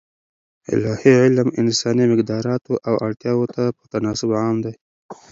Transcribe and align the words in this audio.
الاهي 0.73 1.13
علم 1.23 1.47
انساني 1.61 2.05
مقدراتو 2.11 2.73
او 2.87 2.93
اړتیاوو 3.05 3.51
ته 3.53 3.63
په 3.77 3.83
تناسب 3.93 4.29
عام 4.41 4.57
دی. 4.65 4.73